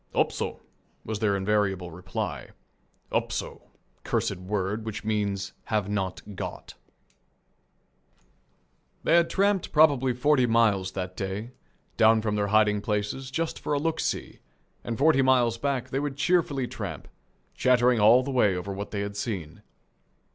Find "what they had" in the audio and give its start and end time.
18.73-19.15